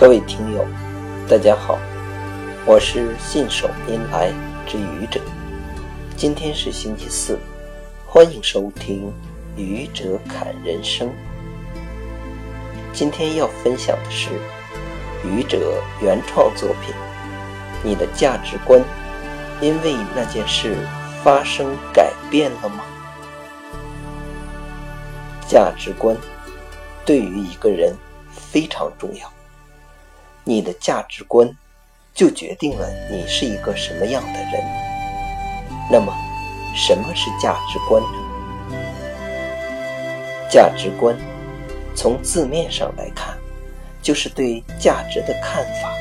[0.00, 0.66] 各位听友，
[1.28, 1.78] 大家好，
[2.64, 4.32] 我是信手拈来
[4.66, 5.20] 之愚者。
[6.16, 7.38] 今天是星期四，
[8.06, 9.12] 欢迎收听
[9.60, 11.06] 《愚者侃人生》。
[12.94, 14.30] 今天要分享的是
[15.22, 16.94] 愚者原创作品。
[17.84, 18.82] 你的价值观
[19.60, 20.78] 因为那件事
[21.22, 22.84] 发生改变了吗？
[25.46, 26.16] 价值观
[27.04, 27.94] 对于一个人
[28.30, 29.30] 非常重要。
[30.44, 31.48] 你的价值观
[32.14, 34.62] 就决定了你是一个什么样的人。
[35.90, 36.12] 那么，
[36.74, 38.76] 什么是价值观呢？
[40.50, 41.16] 价值观
[41.94, 43.36] 从字面上来看，
[44.02, 45.92] 就是对价值的看法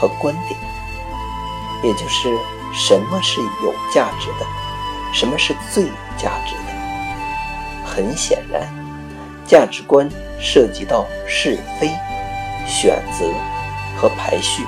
[0.00, 0.58] 和观点，
[1.82, 2.28] 也就是
[2.72, 4.46] 什么是有价值的，
[5.12, 7.84] 什么是最有价值的。
[7.84, 8.62] 很显然。
[9.46, 10.08] 价值观
[10.40, 11.90] 涉及到是非、
[12.66, 13.26] 选择
[13.96, 14.66] 和排序，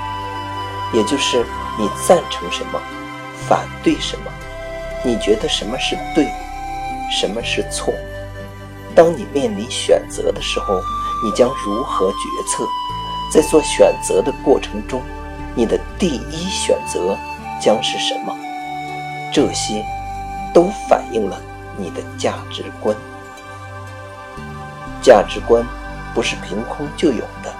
[0.93, 1.45] 也就是
[1.77, 2.79] 你赞成什么，
[3.47, 4.31] 反对什么，
[5.03, 6.27] 你觉得什么是对，
[7.11, 7.93] 什么是错。
[8.95, 10.81] 当你面临选择的时候，
[11.23, 12.17] 你将如何决
[12.49, 12.63] 策？
[13.33, 15.01] 在做选择的过程中，
[15.53, 17.17] 你的第一选择
[17.61, 18.33] 将是什么？
[19.33, 19.85] 这些
[20.53, 21.39] 都反映了
[21.75, 22.95] 你的价值观。
[25.01, 25.63] 价值观
[26.15, 27.53] 不是凭空就有的，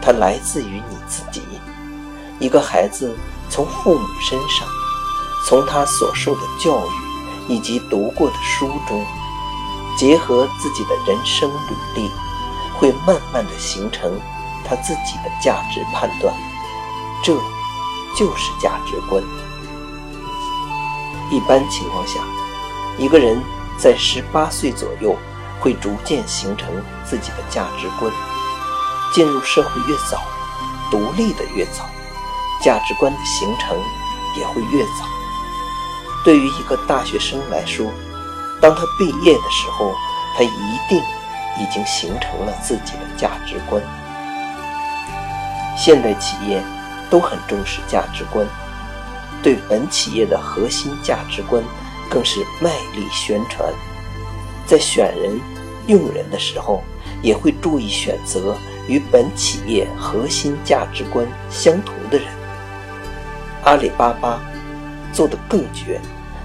[0.00, 1.42] 它来自于你自己。
[2.38, 3.16] 一个孩子
[3.50, 4.66] 从父母身上，
[5.46, 9.04] 从他所受的教育以及读过的书中，
[9.98, 12.10] 结合自己的人生履历，
[12.78, 14.20] 会慢慢的形成
[14.64, 16.34] 他自己的价值判断。
[17.22, 17.34] 这
[18.16, 19.22] 就是价值观。
[21.30, 22.20] 一般情况下，
[22.98, 23.42] 一个人
[23.76, 25.16] 在十八岁左右。
[25.60, 26.68] 会逐渐形成
[27.04, 28.12] 自己的价值观，
[29.14, 30.22] 进入社会越早，
[30.90, 31.88] 独立的越早，
[32.62, 33.76] 价值观的形成
[34.36, 35.04] 也会越早。
[36.24, 37.90] 对于一个大学生来说，
[38.60, 39.94] 当他毕业的时候，
[40.36, 40.98] 他一定
[41.58, 43.82] 已经形成了自己的价值观。
[45.76, 46.62] 现代企业
[47.08, 48.46] 都很重视价值观，
[49.42, 51.62] 对本企业的核心价值观
[52.10, 53.72] 更是卖力宣传。
[54.66, 55.40] 在选人、
[55.86, 56.82] 用人的时候，
[57.22, 58.56] 也会注意选择
[58.88, 62.26] 与本企业核心价值观相同的人。
[63.62, 64.40] 阿里巴巴
[65.12, 66.00] 做得更绝，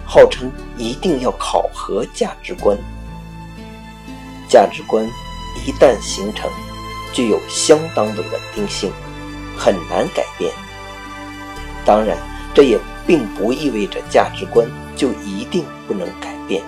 [0.05, 2.77] 号称一定要考核价值观。
[4.49, 5.03] 价值观
[5.65, 6.51] 一旦形成，
[7.13, 8.91] 具有相当的稳定性，
[9.57, 10.51] 很难改变。
[11.85, 12.17] 当然，
[12.53, 12.77] 这也
[13.07, 16.61] 并不意味着价值观就一定不能改变。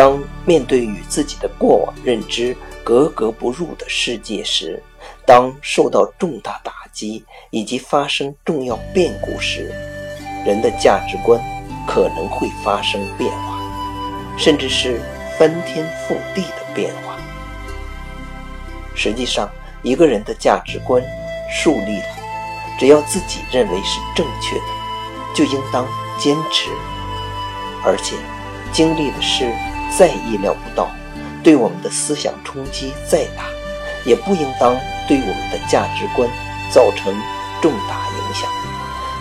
[0.00, 4.82] 当面对与自己的过往认知格格不入的世界时，
[5.26, 9.70] 当受到重大打击以及发生重要变故时，
[10.46, 11.38] 人的价值观
[11.86, 13.60] 可能会发生变化，
[14.38, 15.02] 甚至是
[15.38, 17.18] 翻天覆地的变化。
[18.94, 19.50] 实际上，
[19.82, 21.04] 一个人的价值观
[21.52, 22.16] 树立了，
[22.78, 25.86] 只要自己认为是正确的，就应当
[26.18, 26.70] 坚持，
[27.84, 28.16] 而且
[28.72, 29.52] 经历的是。
[29.98, 30.88] 再意料不到，
[31.42, 33.44] 对我们的思想冲击再大，
[34.04, 34.76] 也不应当
[35.08, 36.28] 对我们的价值观
[36.72, 37.12] 造成
[37.60, 38.48] 重大影响，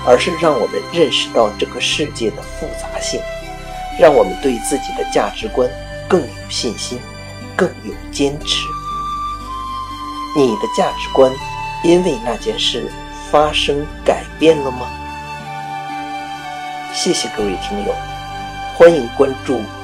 [0.05, 3.19] 而是让我们认识到这个世界的复杂性，
[3.99, 5.69] 让我们对自己的价值观
[6.07, 6.99] 更有信心，
[7.55, 8.65] 更有坚持。
[10.37, 11.31] 你的价值观
[11.83, 12.91] 因为那件事
[13.31, 14.87] 发生改变了吗？
[16.93, 17.93] 谢谢各位听友，
[18.77, 19.59] 欢迎关注。